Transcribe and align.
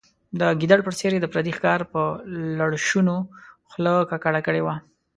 د 0.39 0.41
ګیدړ 0.59 0.79
په 0.85 0.91
څېر 0.99 1.11
یې 1.15 1.21
د 1.23 1.27
پردي 1.33 1.51
ښکار 1.57 1.79
په 1.93 2.01
لړشونو 2.59 3.15
خوله 3.69 3.93
ککړه 4.09 4.41
کړې 4.47 4.61
وه. 4.63 4.75